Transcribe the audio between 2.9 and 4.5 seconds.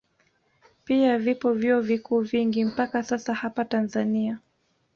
sasa hapa Tanzania